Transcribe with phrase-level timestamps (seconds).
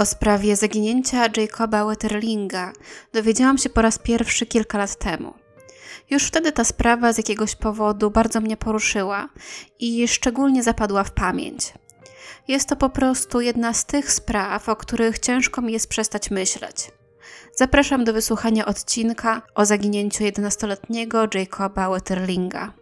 [0.00, 2.72] O sprawie zaginięcia Jacoba Wetterlinga
[3.12, 5.34] dowiedziałam się po raz pierwszy kilka lat temu.
[6.10, 9.28] Już wtedy ta sprawa z jakiegoś powodu bardzo mnie poruszyła
[9.78, 11.72] i szczególnie zapadła w pamięć.
[12.48, 16.90] Jest to po prostu jedna z tych spraw, o których ciężko mi jest przestać myśleć.
[17.56, 22.79] Zapraszam do wysłuchania odcinka o zaginięciu 11-letniego Jacoba Wetterlinga.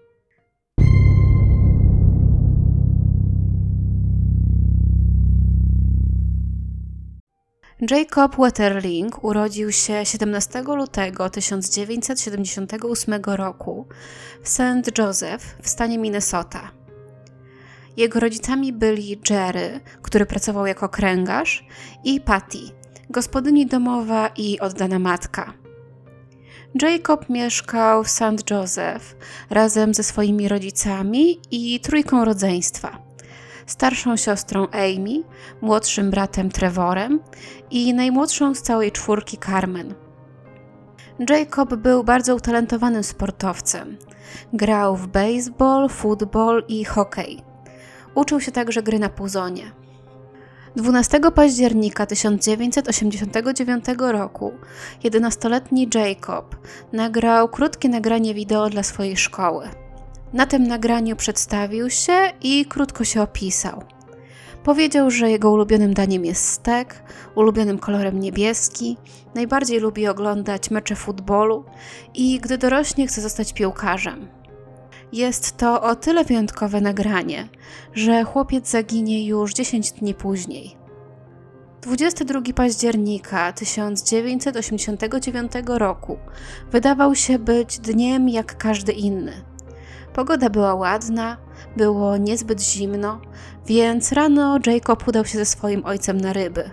[7.81, 13.87] Jacob Wetterling urodził się 17 lutego 1978 roku
[14.43, 14.99] w St.
[14.99, 16.71] Joseph w stanie Minnesota.
[17.97, 21.67] Jego rodzicami byli Jerry, który pracował jako kręgarz,
[22.05, 22.59] i Patty,
[23.11, 25.53] gospodyni domowa i oddana matka.
[26.83, 28.51] Jacob mieszkał w St.
[28.51, 29.17] Joseph
[29.51, 32.99] razem ze swoimi rodzicami i trójką rodzeństwa–
[33.69, 35.23] starszą siostrą Amy,
[35.61, 37.21] młodszym bratem Trevorem
[37.71, 39.95] i najmłodszą z całej czwórki Carmen.
[41.31, 43.97] Jacob był bardzo utalentowanym sportowcem.
[44.53, 47.43] Grał w baseball, futbol i hokej.
[48.15, 49.73] Uczył się także gry na puzonie.
[50.77, 54.53] 12 października 1989 roku
[55.05, 56.57] 11-letni Jacob
[56.93, 59.69] nagrał krótkie nagranie wideo dla swojej szkoły.
[60.33, 62.13] Na tym nagraniu przedstawił się
[62.43, 63.83] i krótko się opisał.
[64.65, 67.03] Powiedział, że jego ulubionym daniem jest stek,
[67.35, 68.97] ulubionym kolorem niebieski,
[69.35, 71.65] najbardziej lubi oglądać mecze futbolu
[72.15, 74.29] i gdy dorośnie chce zostać piłkarzem.
[75.13, 77.49] Jest to o tyle wyjątkowe nagranie,
[77.95, 80.77] że chłopiec zaginie już 10 dni później.
[81.83, 86.19] 22 października 1989 roku
[86.73, 89.33] wydawał się być dniem jak każdy inny.
[90.19, 91.37] Pogoda była ładna,
[91.77, 93.21] było niezbyt zimno,
[93.67, 96.71] więc rano Jacob udał się ze swoim ojcem na ryby.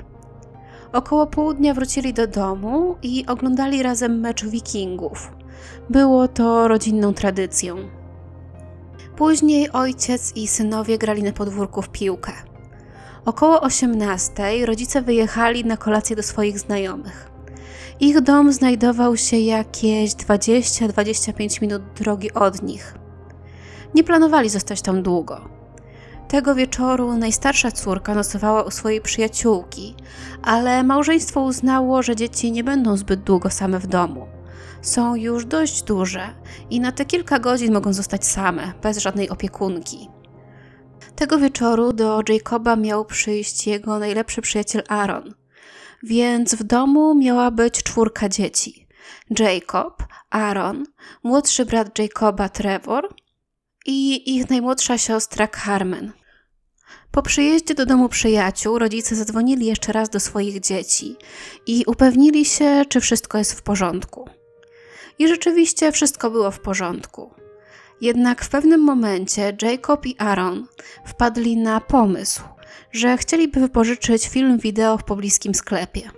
[0.93, 5.31] Około południa wrócili do domu i oglądali razem mecz Wikingów.
[5.89, 7.75] Było to rodzinną tradycją.
[9.15, 12.31] Później ojciec i synowie grali na podwórku w piłkę.
[13.25, 17.31] Około 18 rodzice wyjechali na kolację do swoich znajomych.
[17.99, 23.04] Ich dom znajdował się jakieś 20-25 minut drogi od nich.
[23.95, 25.49] Nie planowali zostać tam długo.
[26.27, 29.95] Tego wieczoru najstarsza córka nocowała u swojej przyjaciółki,
[30.43, 34.27] ale małżeństwo uznało, że dzieci nie będą zbyt długo same w domu.
[34.81, 36.35] Są już dość duże
[36.69, 40.09] i na te kilka godzin mogą zostać same, bez żadnej opiekunki.
[41.15, 45.33] Tego wieczoru do Jacoba miał przyjść jego najlepszy przyjaciel Aaron,
[46.03, 48.87] więc w domu miała być czwórka dzieci:
[49.39, 50.85] Jacob, Aaron,
[51.23, 53.09] młodszy brat Jacoba Trevor
[53.85, 56.11] i ich najmłodsza siostra Carmen.
[57.11, 61.15] Po przyjeździe do domu przyjaciół rodzice zadzwonili jeszcze raz do swoich dzieci
[61.67, 64.29] i upewnili się, czy wszystko jest w porządku.
[65.19, 67.31] I rzeczywiście wszystko było w porządku.
[68.01, 70.67] Jednak w pewnym momencie Jacob i Aaron
[71.05, 72.41] wpadli na pomysł,
[72.91, 76.11] że chcieliby wypożyczyć film wideo w pobliskim sklepie.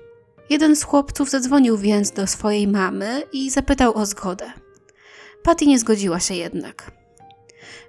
[0.50, 4.52] Jeden z chłopców zadzwonił więc do swojej mamy i zapytał o zgodę.
[5.44, 6.92] Patty nie zgodziła się jednak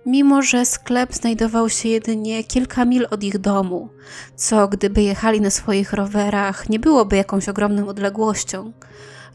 [0.06, 3.88] mimo że sklep znajdował się jedynie kilka mil od ich domu,
[4.36, 8.72] co gdyby jechali na swoich rowerach nie byłoby jakąś ogromną odległością.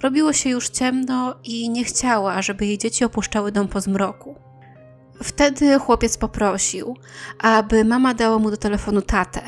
[0.02, 4.36] Robiło się już ciemno i nie chciała, żeby jej dzieci opuszczały dom po zmroku.
[5.24, 6.98] Wtedy chłopiec poprosił,
[7.40, 9.42] aby mama dała mu do telefonu tatę.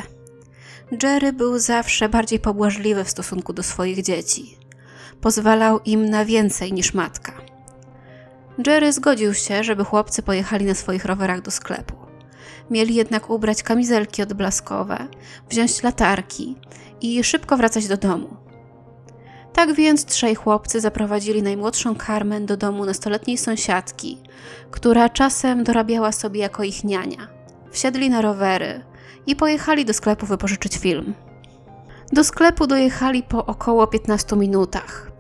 [1.04, 4.58] Jerry był zawsze bardziej pobłażliwy w stosunku do swoich dzieci.
[5.22, 7.45] Pozwalał im na więcej niż matka.
[8.68, 11.96] Jerry zgodził się, żeby chłopcy pojechali na swoich rowerach do sklepu.
[12.72, 15.08] Mieli jednak ubrać kamizelki odblaskowe,
[15.50, 16.56] wziąć latarki
[17.02, 18.38] i szybko wracać do domu.
[19.54, 24.18] Tak więc trzej chłopcy zaprowadzili najmłodszą Carmen do domu nastoletniej sąsiadki,
[24.72, 27.28] która czasem dorabiała sobie jako ich niania.
[27.72, 28.84] Wsiedli na rowery
[29.28, 31.14] i pojechali do sklepu wypożyczyć film.
[32.14, 35.12] Do sklepu dojechali po około 15 minutach.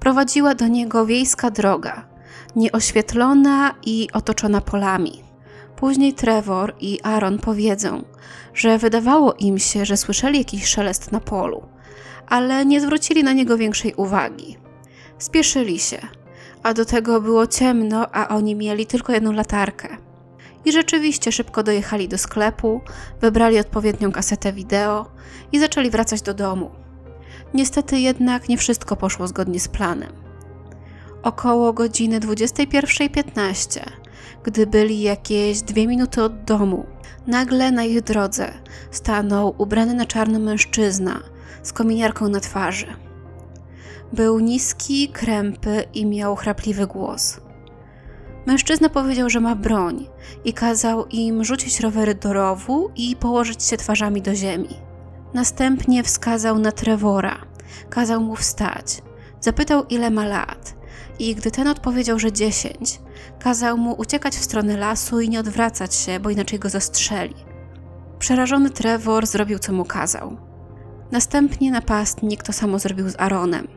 [0.00, 2.13] Prowadziła do niego wiejska droga,
[2.56, 5.22] nieoświetlona i otoczona polami.
[5.76, 8.04] Później Trevor i Aaron powiedzą,
[8.54, 11.62] że wydawało im się, że słyszeli jakiś szelest na polu,
[12.26, 14.56] ale nie zwrócili na niego większej uwagi.
[15.18, 15.98] Spieszyli się,
[16.62, 19.88] a do tego było ciemno, a oni mieli tylko jedną latarkę.
[20.64, 22.80] I rzeczywiście szybko dojechali do sklepu,
[23.20, 25.06] wybrali odpowiednią kasetę wideo
[25.52, 26.70] i zaczęli wracać do domu.
[27.54, 30.23] Niestety jednak nie wszystko poszło zgodnie z planem
[31.24, 33.80] około godziny 21.15,
[34.44, 36.86] gdy byli jakieś dwie minuty od domu.
[37.26, 38.52] Nagle na ich drodze
[38.90, 41.20] stanął ubrany na czarno mężczyzna
[41.62, 42.86] z kominiarką na twarzy.
[44.12, 47.40] Był niski, krępy i miał chrapliwy głos.
[48.46, 50.06] Mężczyzna powiedział, że ma broń
[50.44, 54.76] i kazał im rzucić rowery do rowu i położyć się twarzami do ziemi.
[55.34, 57.38] Następnie wskazał na Trevora,
[57.90, 59.02] kazał mu wstać,
[59.40, 60.83] zapytał ile ma lat
[61.18, 63.00] i gdy ten odpowiedział, że dziesięć,
[63.40, 67.34] kazał mu uciekać w stronę lasu i nie odwracać się, bo inaczej go zastrzeli.
[68.18, 70.36] Przerażony Trevor zrobił co mu kazał.
[71.12, 73.68] Następnie napastnik to samo zrobił z Aaronem.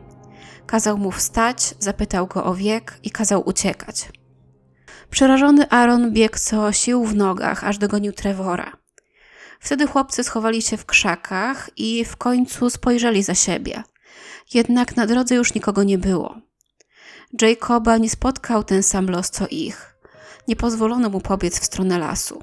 [0.66, 4.08] Kazał mu wstać, zapytał go o wiek i kazał uciekać.
[5.10, 8.72] Przerażony Aaron biegł co sił w nogach, aż dogonił Trevora.
[9.60, 13.82] Wtedy chłopcy schowali się w krzakach i w końcu spojrzeli za siebie.
[14.54, 16.47] Jednak na drodze już nikogo nie było.
[17.32, 19.94] Jacoba nie spotkał ten sam los co ich.
[20.48, 22.42] Nie pozwolono mu pobiec w stronę lasu.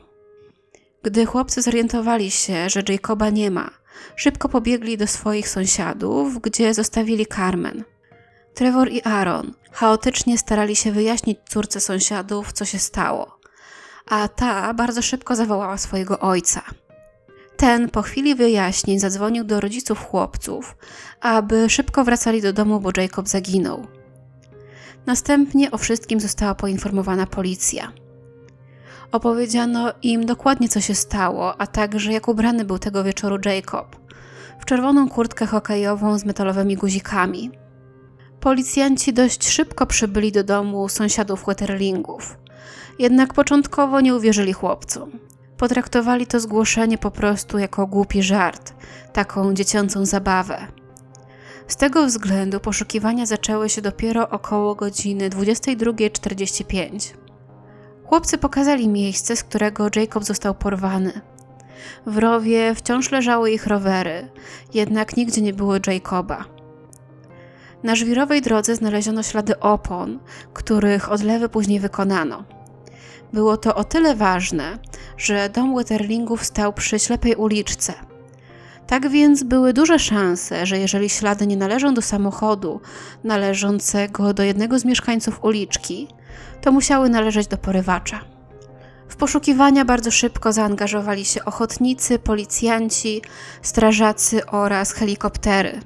[1.03, 3.69] Gdy chłopcy zorientowali się, że Jacoba nie ma,
[4.15, 7.83] szybko pobiegli do swoich sąsiadów, gdzie zostawili Carmen.
[8.53, 13.39] Trevor i Aaron chaotycznie starali się wyjaśnić córce sąsiadów, co się stało,
[14.05, 16.61] a ta bardzo szybko zawołała swojego ojca.
[17.57, 20.75] Ten po chwili wyjaśnień zadzwonił do rodziców chłopców,
[21.21, 23.87] aby szybko wracali do domu, bo Jacob zaginął.
[25.05, 27.91] Następnie o wszystkim została poinformowana policja.
[29.11, 33.95] Opowiedziano im dokładnie, co się stało, a także jak ubrany był tego wieczoru Jacob.
[34.59, 37.51] W czerwoną kurtkę hokejową z metalowymi guzikami.
[38.39, 42.37] Policjanci dość szybko przybyli do domu sąsiadów Wetterlingów.
[42.99, 45.11] Jednak początkowo nie uwierzyli chłopcom.
[45.57, 48.73] Potraktowali to zgłoszenie po prostu jako głupi żart,
[49.13, 50.67] taką dziecięcą zabawę.
[51.67, 57.13] Z tego względu poszukiwania zaczęły się dopiero około godziny 22.45.
[58.05, 61.21] Chłopcy pokazali miejsce, z którego Jacob został porwany.
[62.05, 64.29] W rowie wciąż leżały ich rowery,
[64.73, 66.45] jednak nigdzie nie było Jacoba.
[67.83, 70.19] Na żwirowej drodze znaleziono ślady opon,
[70.53, 72.43] których odlewy później wykonano.
[73.33, 74.77] Było to o tyle ważne,
[75.17, 77.93] że dom Wetterlingów stał przy ślepej uliczce.
[78.87, 82.81] Tak więc były duże szanse, że jeżeli ślady nie należą do samochodu
[83.23, 86.07] należącego do jednego z mieszkańców uliczki,
[86.61, 88.19] to musiały należeć do porywacza.
[89.09, 93.21] W poszukiwania bardzo szybko zaangażowali się ochotnicy, policjanci,
[93.61, 95.79] strażacy oraz helikoptery.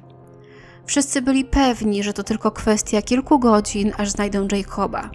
[0.86, 5.10] Wszyscy byli pewni, że to tylko kwestia kilku godzin, aż znajdą Jacoba.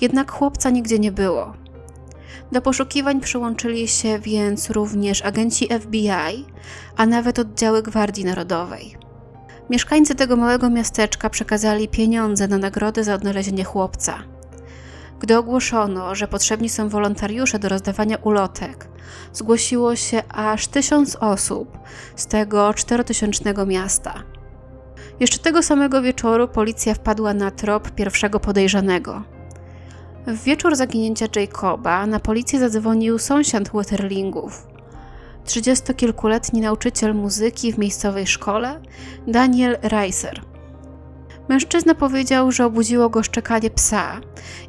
[0.00, 1.52] Jednak chłopca nigdzie nie było.
[2.52, 6.44] Do poszukiwań przyłączyli się więc również agenci FBI,
[6.96, 8.96] a nawet oddziały Gwardii Narodowej.
[9.70, 14.18] Mieszkańcy tego małego miasteczka przekazali pieniądze na nagrodę za odnalezienie chłopca.
[15.20, 18.88] Gdy ogłoszono, że potrzebni są wolontariusze do rozdawania ulotek,
[19.32, 21.78] zgłosiło się aż tysiąc osób
[22.16, 24.14] z tego czterotysięcznego miasta.
[25.20, 29.22] Jeszcze tego samego wieczoru policja wpadła na trop pierwszego podejrzanego.
[30.26, 34.66] W wieczór zaginięcia Jacoba na policję zadzwonił sąsiad Wetterlingów.
[35.44, 38.80] Trzydziestokilkuletni nauczyciel muzyki w miejscowej szkole,
[39.26, 40.42] Daniel Reiser.
[41.48, 44.20] Mężczyzna powiedział, że obudziło go szczekanie psa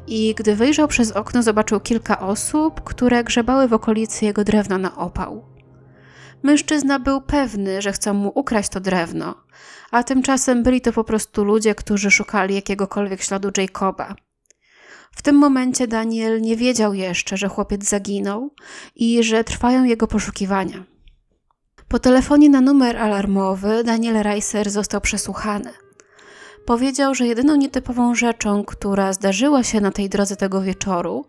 [0.06, 4.96] i gdy wyjrzał przez okno, zobaczył kilka osób, które grzebały w okolicy jego drewna na
[4.96, 5.44] opał.
[6.42, 9.34] Mężczyzna był pewny, że chcą mu ukraść to drewno,
[9.90, 14.14] a tymczasem byli to po prostu ludzie, którzy szukali jakiegokolwiek śladu Jacoba.
[15.16, 18.50] W tym momencie Daniel nie wiedział jeszcze, że chłopiec zaginął
[18.96, 20.84] i że trwają jego poszukiwania.
[21.88, 25.70] Po telefonie na numer alarmowy Daniel Reiser został przesłuchany.
[26.66, 31.26] Powiedział, że jedyną nietypową rzeczą, która zdarzyła się na tej drodze tego wieczoru,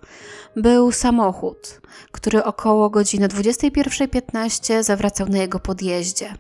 [0.56, 6.34] był samochód, który około godziny 21.15 zawracał na jego podjeździe.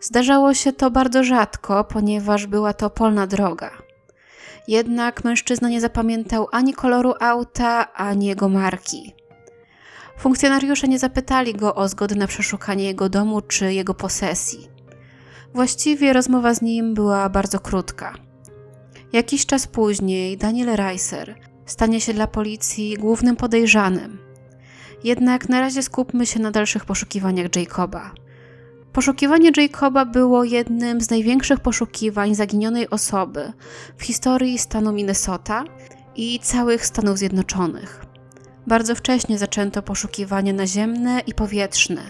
[0.00, 3.89] Zdarzało się to bardzo rzadko, ponieważ była to polna droga.
[4.68, 9.14] Jednak mężczyzna nie zapamiętał ani koloru auta, ani jego marki.
[10.18, 14.68] Funkcjonariusze nie zapytali go o zgodę na przeszukanie jego domu czy jego posesji.
[15.54, 18.14] Właściwie rozmowa z nim była bardzo krótka.
[19.12, 21.34] Jakiś czas później Daniel Reiser
[21.66, 24.18] stanie się dla policji głównym podejrzanym.
[25.04, 28.12] Jednak na razie skupmy się na dalszych poszukiwaniach Jacoba.
[28.92, 33.52] Poszukiwanie Jacoba było jednym z największych poszukiwań zaginionej osoby
[33.96, 35.64] w historii stanu Minnesota
[36.16, 38.04] i całych Stanów Zjednoczonych.
[38.66, 42.02] Bardzo wcześnie zaczęto poszukiwania naziemne i powietrzne.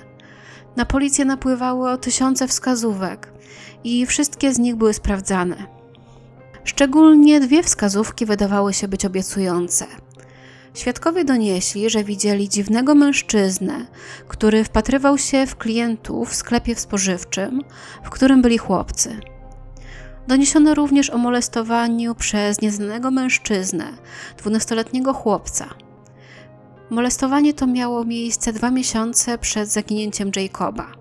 [0.77, 3.33] Na policję napływało tysiące wskazówek
[3.85, 5.57] i wszystkie z nich były sprawdzane.
[6.65, 9.87] Szczególnie dwie wskazówki wydawały się być obiecujące.
[10.75, 13.87] Świadkowie donieśli, że widzieli dziwnego mężczyznę,
[14.29, 17.63] który wpatrywał się w klientów w sklepie spożywczym,
[18.05, 19.21] w którym byli chłopcy.
[20.29, 23.85] Doniesiono również o molestowaniu przez nieznanego mężczyznę,
[24.39, 25.69] dwunastoletniego chłopca.
[26.91, 31.00] Molestowanie to miało miejsce dwa miesiące przed zaginięciem Jacoba.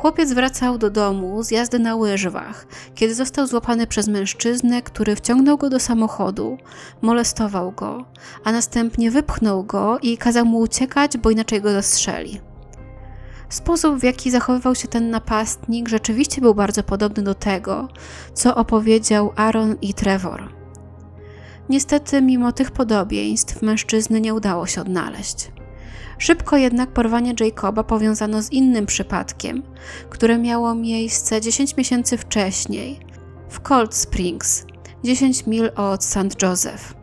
[0.00, 5.58] Chłopiec wracał do domu z jazdy na łyżwach, kiedy został złapany przez mężczyznę, który wciągnął
[5.58, 6.58] go do samochodu,
[7.02, 8.04] molestował go,
[8.44, 12.40] a następnie wypchnął go i kazał mu uciekać, bo inaczej go zastrzeli.
[13.48, 17.88] Sposób, w jaki zachowywał się ten napastnik, rzeczywiście był bardzo podobny do tego,
[18.34, 20.48] co opowiedział Aaron i Trevor.
[21.68, 25.50] Niestety, mimo tych podobieństw, mężczyzny nie udało się odnaleźć.
[26.20, 29.62] Szybko jednak porwanie Jacoba powiązano z innym przypadkiem,
[30.10, 33.00] które miało miejsce 10 miesięcy wcześniej
[33.48, 34.66] w Cold Springs,
[35.04, 36.42] 10 mil od St.
[36.42, 36.94] Joseph.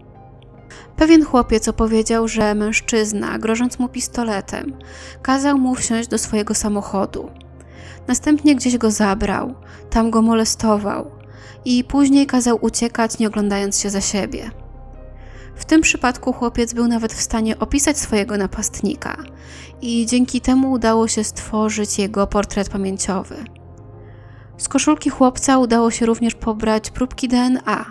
[0.96, 4.74] Pewien chłopiec opowiedział, że mężczyzna, grożąc mu pistoletem,
[5.22, 7.30] kazał mu wsiąść do swojego samochodu.
[8.08, 9.56] Następnie gdzieś go zabrał,
[9.90, 11.12] tam go molestował
[11.66, 14.52] i później kazał uciekać, nie oglądając się za siebie.
[15.58, 19.24] W tym przypadku chłopiec był nawet w stanie opisać swojego napastnika
[19.82, 23.36] i dzięki temu udało się stworzyć jego portret pamięciowy.
[24.58, 27.86] Z koszulki chłopca udało się również pobrać próbki DNA,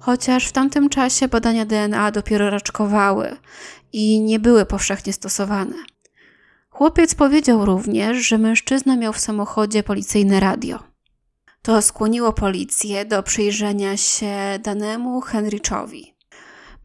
[0.00, 3.36] chociaż w tamtym czasie badania DNA dopiero raczkowały
[3.92, 5.76] i nie były powszechnie stosowane.
[6.70, 10.78] Chłopiec powiedział również, że mężczyzna miał w samochodzie policyjne radio.
[11.62, 16.17] To skłoniło policję do przyjrzenia się danemu Henrichowi.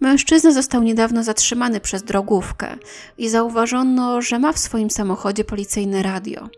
[0.04, 2.78] Mężczyzna został niedawno zatrzymany przez drogówkę
[3.18, 6.50] i zauważono, że ma w swoim samochodzie policyjne radio.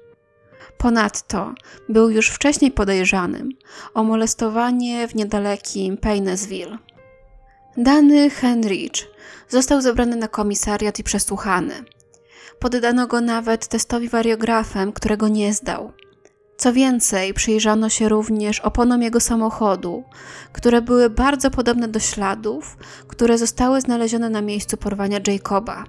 [0.78, 1.54] Ponadto
[1.90, 3.50] był już wcześniej podejrzanym
[3.94, 6.78] o molestowanie w niedalekim Paynesville.
[7.78, 8.92] Dany Henrich
[9.50, 11.74] został zabrany na komisariat i przesłuchany.
[12.60, 15.92] Poddano go nawet testowi wariografem, którego nie zdał.
[16.58, 20.04] Co więcej, przyjrzano się również oponom jego samochodu,
[20.54, 25.84] które były bardzo podobne do śladów, które zostały znalezione na miejscu porwania Jacoba.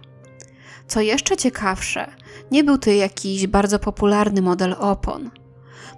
[0.87, 2.11] Co jeszcze ciekawsze,
[2.51, 5.31] nie był to jakiś bardzo popularny model opon.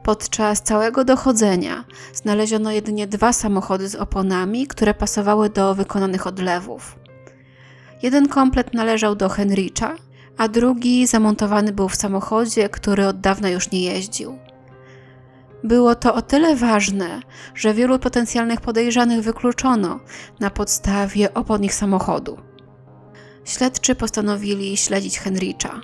[0.03, 1.85] Podczas całego dochodzenia
[2.15, 6.99] znaleziono jedynie dwa samochody z oponami, które pasowały do wykonanych odlewów.
[8.03, 9.97] Jeden komplet należał do Henricha,
[10.39, 14.39] a drugi zamontowany był w samochodzie, który od dawna już nie jeździł.
[15.65, 17.23] Było to o tyle ważne,
[17.55, 20.00] że wielu potencjalnych podejrzanych wykluczono
[20.41, 22.38] na podstawie opon ich samochodu.
[23.45, 25.81] Śledczy postanowili śledzić Henricha.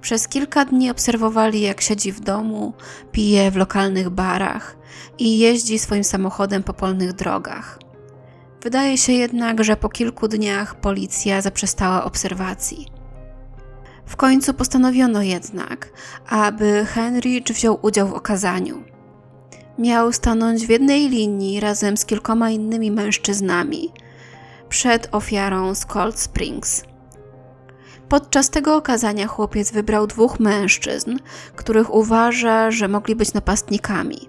[0.00, 2.72] Przez kilka dni obserwowali, jak siedzi w domu,
[3.12, 4.76] pije w lokalnych barach
[5.18, 7.78] i jeździ swoim samochodem po polnych drogach.
[8.62, 12.93] Wydaje się jednak, że po kilku dniach policja zaprzestała obserwacji.
[14.06, 15.88] W końcu postanowiono jednak,
[16.28, 18.82] aby Henrich wziął udział w okazaniu.
[19.78, 23.92] Miał stanąć w jednej linii razem z kilkoma innymi mężczyznami
[24.68, 26.84] przed ofiarą z Cold Springs.
[28.08, 31.16] Podczas tego okazania chłopiec wybrał dwóch mężczyzn,
[31.56, 34.28] których uważa, że mogli być napastnikami.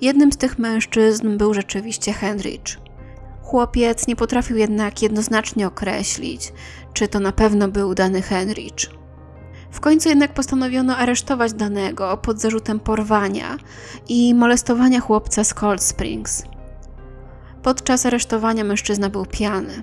[0.00, 2.78] Jednym z tych mężczyzn był rzeczywiście Henrich.
[3.42, 6.52] Chłopiec nie potrafił jednak jednoznacznie określić,
[6.92, 8.97] czy to na pewno był dany Henrich.
[9.70, 13.56] W końcu jednak postanowiono aresztować danego pod zarzutem porwania
[14.08, 16.42] i molestowania chłopca z Cold Springs.
[17.62, 19.82] Podczas aresztowania mężczyzna był pijany.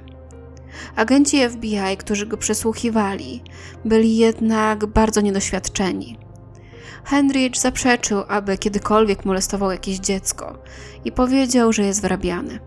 [0.95, 3.43] Agenci FBI, którzy go przesłuchiwali,
[3.85, 6.17] byli jednak bardzo niedoświadczeni.
[7.03, 10.57] Henrich zaprzeczył, aby kiedykolwiek molestował jakieś dziecko
[11.05, 12.59] i powiedział, że jest wrabiany.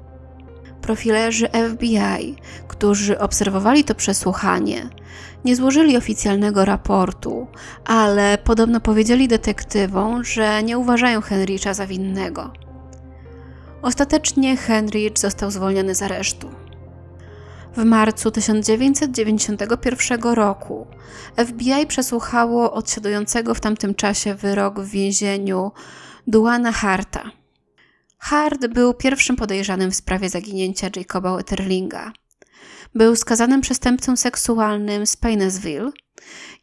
[0.89, 2.37] Profilerzy FBI,
[2.69, 4.91] którzy obserwowali to przesłuchanie,
[5.45, 7.47] nie złożyli oficjalnego raportu,
[7.85, 12.53] ale podobno powiedzieli detektywom, że nie uważają Henricha za winnego.
[13.83, 16.51] Ostatecznie Henrich został zwolniony z aresztu.
[17.77, 20.87] W marcu 1991 roku
[21.37, 25.73] FBI przesłuchało odsiadującego w tamtym czasie wyrok w więzieniu
[26.27, 27.38] Duana Harta.
[28.19, 32.13] Hart był pierwszym podejrzanym w sprawie zaginięcia Jacoba Wetterlinga.
[32.95, 35.91] Był skazanym przestępcą seksualnym z Paynesville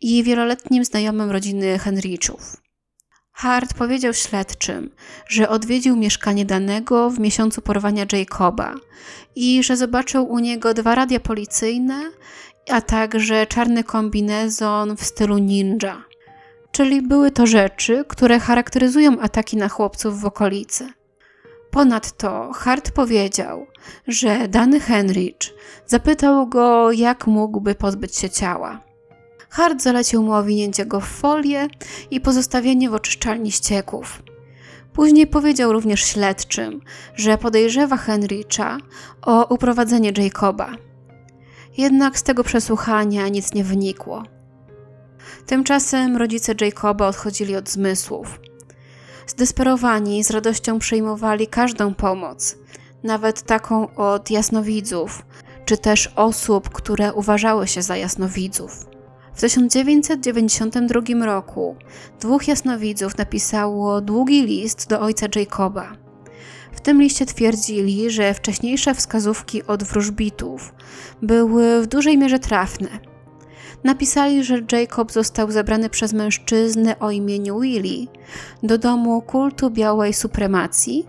[0.02, 2.58] i wieloletnim znajomym rodziny Henrichów.
[3.32, 4.92] Hart powiedział śledczym,
[5.28, 8.76] że odwiedził mieszkanie danego w miesiącu porwania Jacoba
[9.36, 12.12] i że zobaczył u niego dwa radia policyjne,
[12.70, 16.04] a także czarny kombinezon w stylu ninja.
[16.72, 20.94] Czyli były to rzeczy, które charakteryzują ataki na chłopców w okolicy.
[21.76, 23.68] Ponadto Hart powiedział,
[24.08, 25.36] że dany Henrich
[25.86, 28.82] zapytał go, jak mógłby pozbyć się ciała.
[29.50, 31.68] Hart zalecił mu owinięcie go w folię
[32.12, 34.24] i pozostawienie w oczyszczalni ścieków.
[34.94, 36.82] Później powiedział również śledczym,
[37.16, 38.78] że podejrzewa Henricha
[39.22, 40.72] o uprowadzenie Jacoba.
[41.78, 44.24] Jednak z tego przesłuchania nic nie wynikło.
[45.46, 48.40] Tymczasem rodzice Jacoba odchodzili od zmysłów.
[49.28, 52.58] Zdesperowani z radością przyjmowali każdą pomoc,
[53.04, 55.26] nawet taką od jasnowidzów,
[55.66, 58.86] czy też osób, które uważały się za jasnowidzów.
[59.34, 61.76] W 1992 roku
[62.20, 65.92] dwóch jasnowidzów napisało długi list do ojca Jacoba.
[66.72, 70.74] W tym liście twierdzili, że wcześniejsze wskazówki od wróżbitów
[71.22, 73.15] były w dużej mierze trafne.
[73.86, 78.08] Napisali, że Jacob został zabrany przez mężczyznę o imieniu Willy
[78.64, 81.06] do domu kultu białej supremacji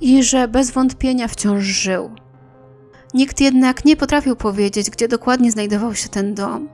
[0.00, 2.10] i że bez wątpienia wciąż żył.
[3.14, 6.68] Nikt jednak nie potrafił powiedzieć, gdzie dokładnie znajdował się ten dom,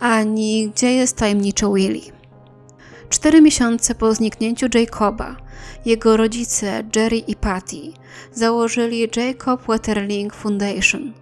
[0.00, 2.00] ani gdzie jest tajemniczy Willy.
[3.08, 5.36] Cztery miesiące po zniknięciu Jacoba,
[5.84, 7.92] jego rodzice Jerry i Patty
[8.32, 11.12] założyli Jacob Wetterling Foundation,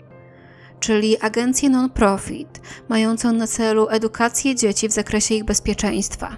[0.80, 6.36] czyli agencję non-profit mającą na celu edukację dzieci w zakresie ich bezpieczeństwa.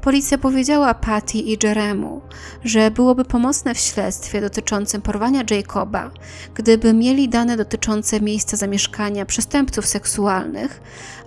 [0.00, 2.20] Policja powiedziała Patty i Jeremu,
[2.64, 6.10] że byłoby pomocne w śledztwie dotyczącym porwania Jacoba,
[6.54, 10.80] gdyby mieli dane dotyczące miejsca zamieszkania przestępców seksualnych,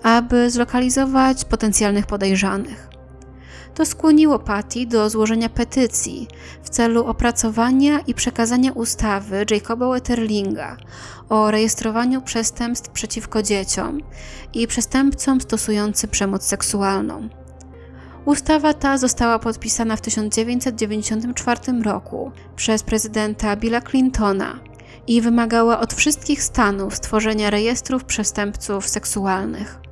[0.03, 2.90] aby zlokalizować potencjalnych podejrzanych.
[3.75, 6.27] To skłoniło Patty do złożenia petycji
[6.63, 10.77] w celu opracowania i przekazania ustawy Jacoba Wetterlinga
[11.29, 13.99] o rejestrowaniu przestępstw przeciwko dzieciom
[14.53, 17.29] i przestępcom stosującym przemoc seksualną.
[18.25, 24.59] Ustawa ta została podpisana w 1994 roku przez prezydenta Billa Clintona
[25.07, 29.90] i wymagała od wszystkich stanów stworzenia rejestrów przestępców seksualnych.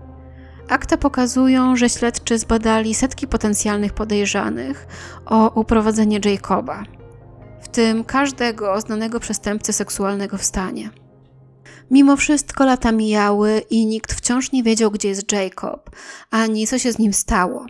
[0.69, 4.88] Akta pokazują, że śledczy zbadali setki potencjalnych podejrzanych
[5.25, 6.83] o uprowadzenie Jacoba,
[7.61, 10.89] w tym każdego znanego przestępcy seksualnego w stanie.
[11.91, 15.89] Mimo wszystko lata mijały i nikt wciąż nie wiedział, gdzie jest Jacob,
[16.31, 17.65] ani co się z nim stało.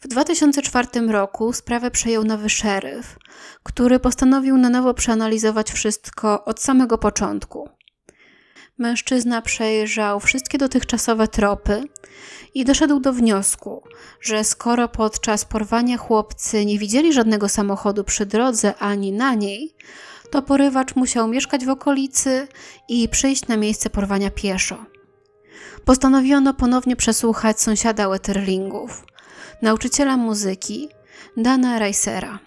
[0.00, 3.18] W 2004 roku sprawę przejął nowy szeryf,
[3.62, 7.68] który postanowił na nowo przeanalizować wszystko od samego początku.
[8.80, 11.82] Mężczyzna przejrzał wszystkie dotychczasowe tropy
[12.54, 13.82] i doszedł do wniosku,
[14.20, 19.74] że skoro podczas porwania chłopcy nie widzieli żadnego samochodu przy drodze ani na niej,
[20.30, 22.48] to porywacz musiał mieszkać w okolicy
[22.88, 24.84] i przyjść na miejsce porwania pieszo.
[25.84, 29.04] Postanowiono ponownie przesłuchać sąsiada Wetterlingów,
[29.62, 30.88] nauczyciela muzyki
[31.36, 32.38] Dana Reisera.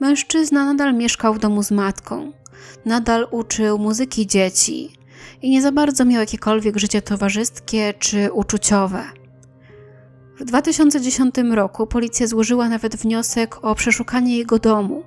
[0.00, 2.32] Mężczyzna nadal mieszkał w domu z matką,
[2.84, 4.90] nadal uczył muzyki dzieci
[5.42, 9.02] i nie za bardzo miał jakiekolwiek życie towarzyskie czy uczuciowe.
[10.40, 15.02] W 2010 roku policja złożyła nawet wniosek o przeszukanie jego domu.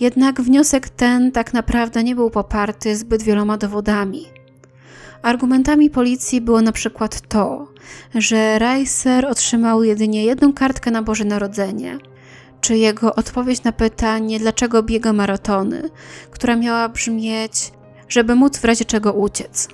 [0.00, 4.26] Jednak wniosek ten tak naprawdę nie był poparty zbyt wieloma dowodami.
[5.22, 7.68] Argumentami policji było na przykład to,
[8.14, 11.98] że Reiser otrzymał jedynie jedną kartkę na Boże Narodzenie,
[12.60, 15.90] czy jego odpowiedź na pytanie, dlaczego biega maratony,
[16.30, 17.72] która miała brzmieć,
[18.08, 19.68] żeby móc w razie czego uciec.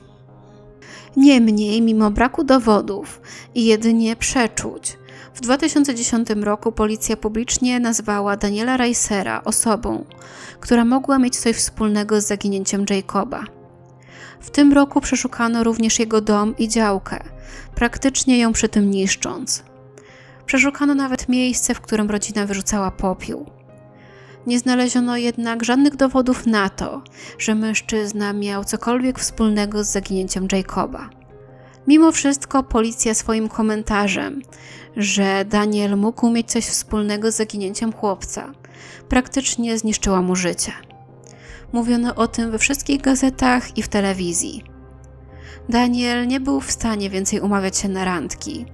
[1.16, 3.20] Niemniej, mimo braku dowodów
[3.54, 4.98] i jedynie przeczuć,
[5.34, 10.04] w 2010 roku policja publicznie nazwała Daniela Reisera osobą,
[10.60, 13.44] która mogła mieć coś wspólnego z zaginięciem Jacoba.
[14.40, 17.24] W tym roku przeszukano również jego dom i działkę,
[17.74, 19.62] praktycznie ją przy tym niszcząc.
[20.54, 23.46] Przeszukano nawet miejsce, w którym rodzina wyrzucała popiół.
[24.46, 27.02] Nie znaleziono jednak żadnych dowodów na to,
[27.38, 31.10] że mężczyzna miał cokolwiek wspólnego z zaginięciem Jacoba.
[31.86, 34.42] Mimo wszystko policja swoim komentarzem,
[34.96, 38.52] że Daniel mógł mieć coś wspólnego z zaginięciem chłopca,
[39.08, 40.72] praktycznie zniszczyła mu życie.
[41.72, 44.64] Mówiono o tym we wszystkich gazetach i w telewizji.
[45.68, 48.66] Daniel nie był w stanie więcej umawiać się na randki,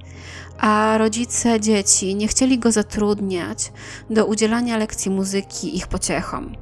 [0.60, 3.72] a rodzice dzieci nie chcieli go zatrudniać
[4.10, 6.52] do udzielania lekcji muzyki ich pociechom.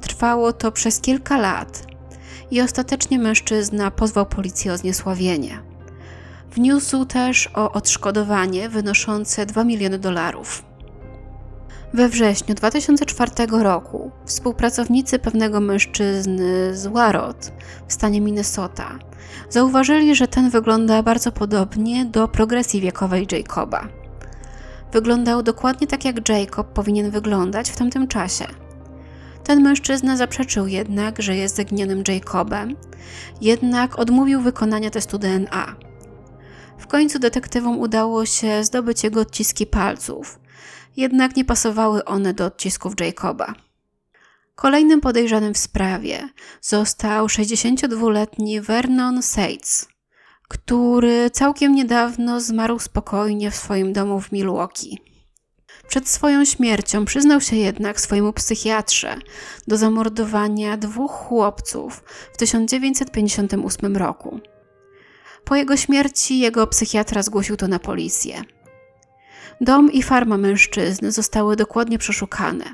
[0.00, 1.86] Trwało to przez kilka lat
[2.50, 5.58] i ostatecznie mężczyzna pozwał policję o zniesławienie.
[6.50, 10.65] Wniósł też o odszkodowanie wynoszące 2 miliony dolarów.
[11.96, 17.52] We wrześniu 2004 roku współpracownicy pewnego mężczyzny z Warrot
[17.88, 18.98] w stanie Minnesota
[19.50, 23.88] zauważyli, że ten wygląda bardzo podobnie do progresji wiekowej Jacoba.
[24.92, 28.44] Wyglądał dokładnie tak, jak Jacob powinien wyglądać w tamtym czasie.
[29.44, 32.76] Ten mężczyzna zaprzeczył jednak, że jest zaginionym Jacobem,
[33.40, 35.76] jednak odmówił wykonania testu DNA.
[36.78, 40.38] W końcu detektywom udało się zdobyć jego odciski palców,
[40.96, 43.54] jednak nie pasowały one do odcisków Jacoba.
[44.54, 46.28] Kolejnym podejrzanym w sprawie
[46.60, 49.88] został 62-letni Vernon Seitz,
[50.48, 54.98] który całkiem niedawno zmarł spokojnie w swoim domu w Milwaukee.
[55.88, 59.16] Przed swoją śmiercią przyznał się jednak swojemu psychiatrze
[59.66, 64.40] do zamordowania dwóch chłopców w 1958 roku.
[65.44, 68.44] Po jego śmierci jego psychiatra zgłosił to na policję.
[69.60, 72.64] Dom i farma mężczyzny zostały dokładnie przeszukane.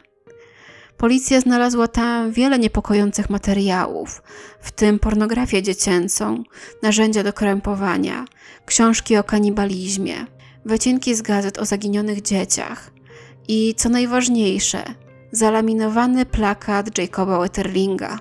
[0.97, 4.23] Policja znalazła tam wiele niepokojących materiałów,
[4.61, 6.43] w tym pornografię dziecięcą,
[6.83, 8.25] narzędzia do krępowania,
[8.67, 10.27] książki o kanibalizmie,
[10.65, 12.91] wycinki z gazet o zaginionych dzieciach
[13.49, 14.85] i, co najważniejsze,
[15.33, 18.19] zalaminowany plakat Jacoba Wetterlinga.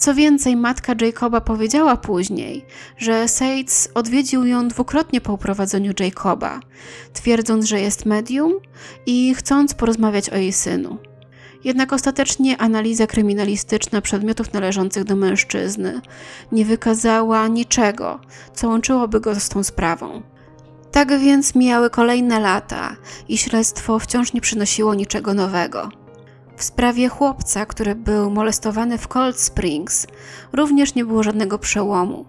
[0.00, 2.64] Co więcej, matka Jacoba powiedziała później,
[2.96, 6.60] że Seitz odwiedził ją dwukrotnie po uprowadzeniu Jacoba,
[7.12, 8.52] twierdząc, że jest medium
[9.06, 10.98] i chcąc porozmawiać o jej synu.
[11.64, 16.00] Jednak ostatecznie analiza kryminalistyczna przedmiotów należących do mężczyzny
[16.52, 18.20] nie wykazała niczego,
[18.54, 20.22] co łączyłoby go z tą sprawą.
[20.92, 22.96] Tak więc mijały kolejne lata
[23.28, 25.99] i śledztwo wciąż nie przynosiło niczego nowego.
[26.60, 30.06] W sprawie chłopca, który był molestowany w Cold Springs,
[30.52, 32.24] również nie było żadnego przełomu.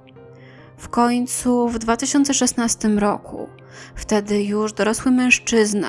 [0.78, 3.50] W końcu w 2016 roku,
[3.96, 5.88] wtedy już dorosły mężczyzna,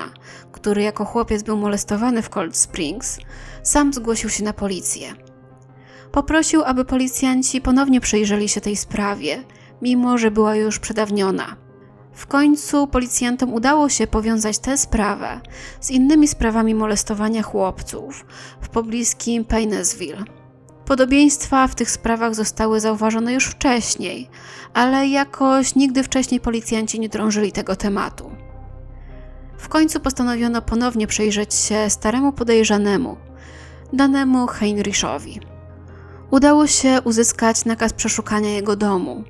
[0.52, 3.18] który jako chłopiec był molestowany w Cold Springs,
[3.62, 5.14] sam zgłosił się na policję.
[6.12, 9.44] Poprosił, aby policjanci ponownie przyjrzeli się tej sprawie,
[9.82, 11.56] mimo że była już przedawniona.
[12.12, 15.40] W końcu policjantom udało się powiązać tę sprawę
[15.80, 18.26] z innymi sprawami molestowania chłopców
[18.60, 20.24] w pobliskim Painesville.
[20.84, 24.28] Podobieństwa w tych sprawach zostały zauważone już wcześniej,
[24.74, 28.30] ale jakoś nigdy wcześniej policjanci nie drążyli tego tematu.
[29.58, 33.16] W końcu postanowiono ponownie przyjrzeć się staremu podejrzanemu,
[33.92, 35.40] danemu Heinrichowi.
[36.30, 39.24] Udało się uzyskać nakaz przeszukania jego domu.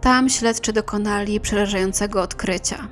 [0.00, 2.88] Tam śledczy dokonali przerażającego odkrycia.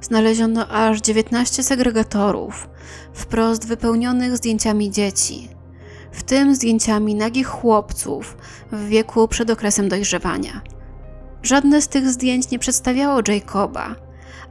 [0.00, 2.68] Znaleziono aż 19 segregatorów,
[3.12, 5.48] wprost wypełnionych zdjęciami dzieci,
[6.12, 8.36] w tym zdjęciami nagich chłopców
[8.72, 10.60] w wieku przed okresem dojrzewania.
[11.42, 13.94] Żadne z tych zdjęć nie przedstawiało Jacoba,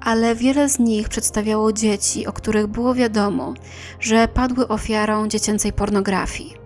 [0.02, 3.54] ale wiele z nich przedstawiało dzieci, o których było wiadomo,
[3.99, 6.62] że padły ofiarą dziecięcej pornografii.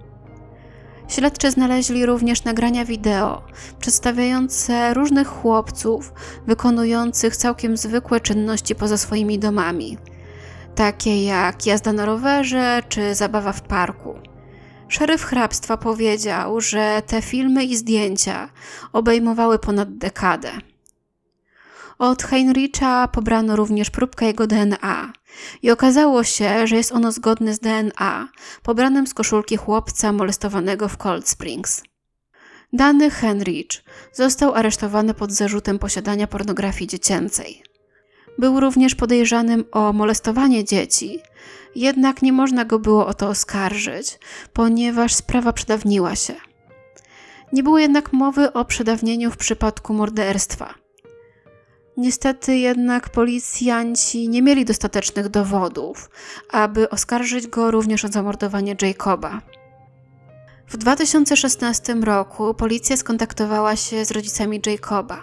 [1.08, 3.42] Śledczy znaleźli również nagrania wideo
[3.80, 6.14] przedstawiające różnych chłopców
[6.48, 9.98] wykonujących całkiem zwykłe czynności poza swoimi domami,
[10.76, 14.16] takie jak jazda na rowerze czy zabawa w parku.
[14.88, 18.50] Szeryf hrabstwa powiedział, że te filmy i zdjęcia
[18.94, 20.52] obejmowały ponad dekadę.
[22.00, 25.14] Od Heinricha pobrano również próbkę jego DNA
[25.62, 28.30] i okazało się, że jest ono zgodne z DNA
[28.64, 31.84] pobranym z koszulki chłopca molestowanego w Cold Springs.
[32.74, 37.64] Dany Heinrich został aresztowany pod zarzutem posiadania pornografii dziecięcej.
[38.38, 41.20] Był również podejrzanym o molestowanie dzieci,
[41.76, 44.20] jednak nie można go było o to oskarżyć,
[44.54, 46.34] ponieważ sprawa przedawniła się.
[47.54, 50.74] Nie było jednak mowy o przedawnieniu w przypadku morderstwa–
[51.98, 56.10] Niestety jednak policjanci nie mieli dostatecznych dowodów,
[56.52, 59.42] aby oskarżyć go również o zamordowanie Jacoba.
[60.68, 65.22] W 2016 roku policja skontaktowała się z rodzicami Jacoba.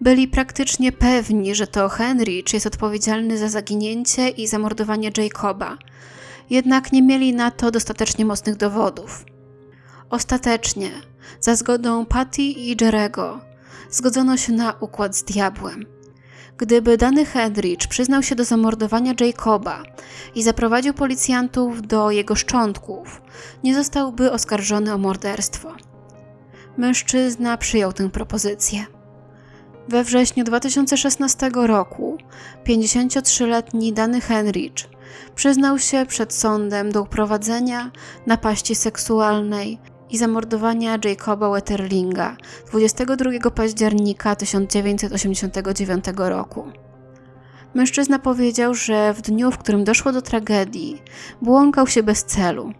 [0.00, 5.78] Byli praktycznie pewni, że to Henrich jest odpowiedzialny za zaginięcie i zamordowanie Jacoba,
[6.50, 9.24] jednak nie mieli na to dostatecznie mocnych dowodów.
[10.10, 10.90] Ostatecznie,
[11.40, 13.53] za zgodą Patty i Jerego,
[13.96, 15.86] zgodzono się na układ z diabłem.
[16.58, 19.82] Gdyby dany Hedrich przyznał się do zamordowania Jacoba
[20.34, 23.22] i zaprowadził policjantów do jego szczątków,
[23.64, 25.72] nie zostałby oskarżony o morderstwo.
[26.76, 28.86] Mężczyzna przyjął tę propozycję.
[29.88, 32.18] We wrześniu 2016 roku
[32.66, 34.72] 53-letni Dany Henrich
[35.34, 37.90] przyznał się przed sądem do uprowadzenia,
[38.26, 39.78] napaści seksualnej
[40.10, 42.36] i zamordowania Jacoba Wetterlinga
[42.70, 46.72] 22 października 1989 roku.
[47.74, 51.02] Mężczyzna powiedział, że w dniu, w którym doszło do tragedii,
[51.42, 52.72] błąkał się bez celu.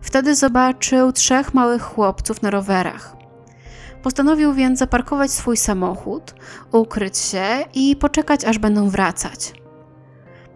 [0.00, 3.16] Wtedy zobaczył trzech małych chłopców na rowerach.
[4.02, 6.34] Postanowił więc zaparkować swój samochód,
[6.72, 9.52] ukryć się i poczekać, aż będą wracać.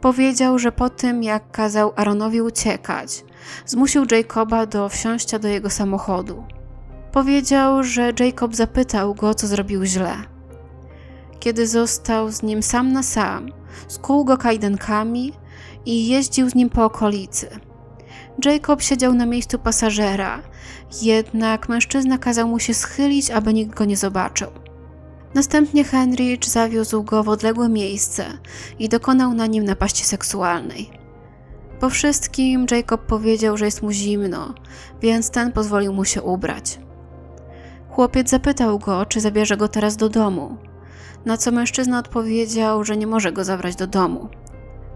[0.01, 3.25] Powiedział, że po tym, jak kazał Aaronowi uciekać,
[3.67, 6.45] zmusił Jacoba do wsiąścia do jego samochodu.
[7.13, 10.15] Powiedział, że Jacob zapytał go, co zrobił źle.
[11.41, 13.53] Kiedy został z nim sam na sam,
[13.89, 15.33] skuł go kajdankami
[15.87, 17.49] i jeździł z nim po okolicy.
[18.45, 20.43] Jacob siedział na miejscu pasażera,
[21.03, 24.49] jednak mężczyzna kazał mu się schylić, aby nikt go nie zobaczył.
[25.35, 28.25] Następnie Henrich zawiózł go w odległe miejsce
[28.79, 31.00] i dokonał na nim napaści seksualnej.
[31.81, 34.55] Po wszystkim Jacob powiedział, że jest mu zimno,
[35.03, 36.79] więc ten pozwolił mu się ubrać.
[37.91, 40.57] Chłopiec zapytał go, czy zabierze go teraz do domu,
[41.25, 44.29] na co mężczyzna odpowiedział, że nie może go zabrać do domu.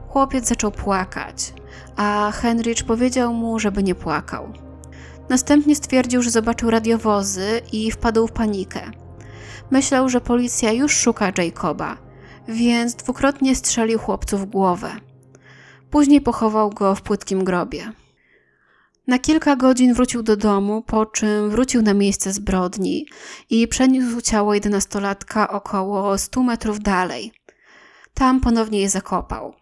[0.08, 1.54] Chłopiec zaczął płakać,
[1.96, 4.52] a Henrich powiedział mu, żeby nie płakał.
[5.28, 8.80] Następnie stwierdził, że zobaczył radiowozy i wpadł w panikę.
[9.70, 11.96] Myślał, że policja już szuka Jacoba,
[12.48, 14.90] więc dwukrotnie strzelił chłopcu w głowę.
[15.94, 17.92] Później pochował go w płytkim grobie.
[19.06, 23.06] Na kilka godzin wrócił do domu, po czym wrócił na miejsce zbrodni
[23.50, 27.32] i przeniósł ciało jedenastolatka około 100 metrów dalej.
[28.14, 29.54] Tam ponownie je zakopał.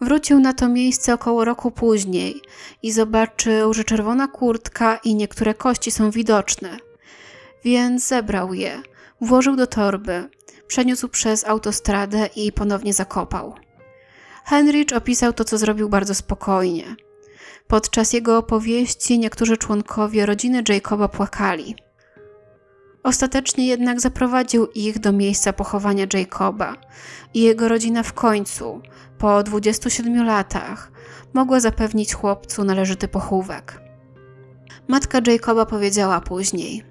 [0.00, 2.40] Wrócił na to miejsce około roku później
[2.82, 6.76] i zobaczył, że czerwona kurtka i niektóre kości są widoczne.
[7.64, 8.82] Więc zebrał je,
[9.20, 10.28] włożył do torby,
[10.66, 13.63] przeniósł przez autostradę i ponownie zakopał.
[14.44, 16.96] Henrich opisał to, co zrobił bardzo spokojnie.
[17.66, 21.76] Podczas jego opowieści niektórzy członkowie rodziny Jacoba płakali.
[23.02, 26.74] Ostatecznie jednak zaprowadził ich do miejsca pochowania Jacoba
[27.34, 28.80] i jego rodzina w końcu,
[29.18, 30.92] po 27 latach,
[31.34, 33.80] mogła zapewnić chłopcu należyty pochówek.
[34.88, 36.84] Matka Jacoba powiedziała później: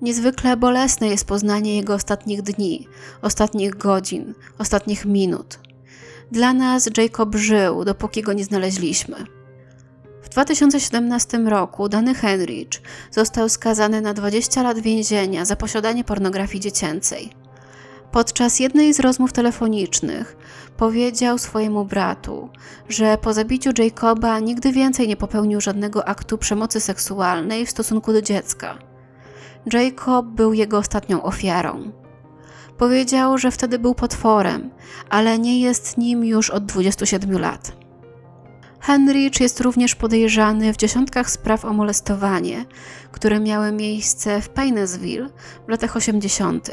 [0.00, 2.88] Niezwykle bolesne jest poznanie jego ostatnich dni,
[3.22, 5.58] ostatnich godzin, ostatnich minut.
[6.32, 9.16] Dla nas Jacob żył, dopóki go nie znaleźliśmy.
[10.22, 12.68] W 2017 roku Dany Henrich
[13.10, 17.32] został skazany na 20 lat więzienia za posiadanie pornografii dziecięcej.
[18.12, 20.36] Podczas jednej z rozmów telefonicznych
[20.76, 22.48] powiedział swojemu bratu,
[22.88, 28.22] że po zabiciu Jacoba nigdy więcej nie popełnił żadnego aktu przemocy seksualnej w stosunku do
[28.22, 28.78] dziecka.
[29.72, 32.01] Jacob był jego ostatnią ofiarą.
[32.82, 34.70] Powiedział, że wtedy był potworem,
[35.10, 37.72] ale nie jest nim już od 27 lat.
[38.80, 42.64] Henrich jest również podejrzany w dziesiątkach spraw o molestowanie,
[43.12, 45.28] które miały miejsce w Painesville
[45.66, 46.70] w latach 80.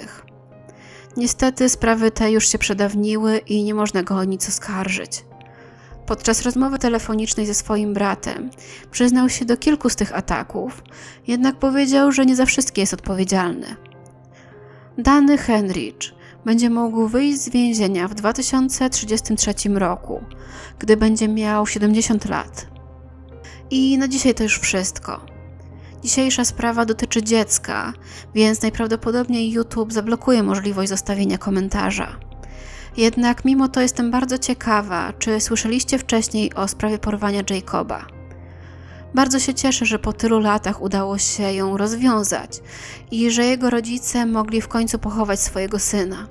[1.17, 5.25] Niestety sprawy te już się przedawniły i nie można go o nic oskarżyć.
[6.05, 8.49] Podczas rozmowy telefonicznej ze swoim bratem
[8.91, 10.83] przyznał się do kilku z tych ataków,
[11.27, 13.88] jednak powiedział, że nie za wszystkie jest odpowiedzialny.
[14.99, 15.95] Dany Henrich
[16.45, 20.23] będzie mógł wyjść z więzienia w 2033 roku,
[20.79, 22.67] gdy będzie miał 70 lat.
[23.69, 25.25] I na dzisiaj to już wszystko.
[26.03, 27.93] Dzisiejsza sprawa dotyczy dziecka,
[28.35, 32.19] więc najprawdopodobniej YouTube zablokuje możliwość zostawienia komentarza.
[32.97, 38.18] Jednak mimo to jestem bardzo ciekawa, czy słyszeliście wcześniej o sprawie porwania Jacoba.
[39.13, 42.59] Bardzo się cieszę, że po tylu latach udało się ją rozwiązać
[43.11, 46.27] i że jego rodzice mogli w końcu pochować swojego syna.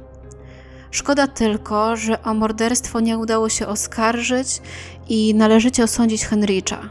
[0.90, 4.60] Szkoda tylko, że o morderstwo nie udało się oskarżyć
[5.08, 6.88] i należycie osądzić Henricha.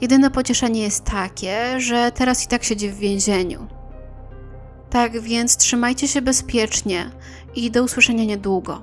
[0.00, 3.66] Jedyne pocieszenie jest takie, że teraz i tak siedzi w więzieniu.
[4.90, 7.10] Tak więc trzymajcie się bezpiecznie
[7.54, 8.82] i do usłyszenia niedługo.